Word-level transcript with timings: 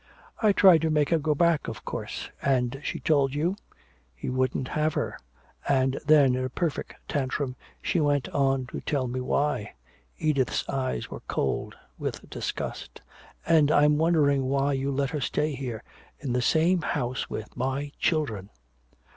"I 0.41 0.51
tried 0.51 0.81
to 0.81 0.89
make 0.89 1.09
her 1.11 1.19
go 1.19 1.35
back, 1.35 1.67
of 1.67 1.85
course" 1.85 2.31
"And 2.41 2.81
she 2.83 2.99
told 2.99 3.35
you" 3.35 3.55
"He 4.15 4.31
wouldn't 4.31 4.69
have 4.69 4.95
her! 4.95 5.15
And 5.69 5.99
then 6.03 6.33
in 6.33 6.43
a 6.43 6.49
perfect 6.49 6.95
tantrum 7.07 7.55
she 7.83 7.99
went 7.99 8.27
on 8.29 8.65
to 8.71 8.81
tell 8.81 9.07
me 9.07 9.21
why!" 9.21 9.75
Edith's 10.17 10.67
eyes 10.67 11.11
were 11.11 11.21
cold 11.27 11.75
with 11.99 12.27
disgust. 12.31 13.01
"And 13.45 13.69
I'm 13.69 13.99
wondering 13.99 14.45
why 14.45 14.73
you 14.73 14.89
let 14.91 15.11
her 15.11 15.21
stay 15.21 15.53
here 15.53 15.83
in 16.19 16.33
the 16.33 16.41
same 16.41 16.81
house 16.81 17.29
with 17.29 17.55
my 17.55 17.91
children!" 17.99 18.49